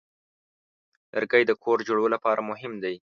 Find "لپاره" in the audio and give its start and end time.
2.15-2.47